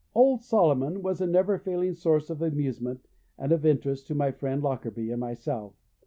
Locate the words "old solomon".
0.15-1.03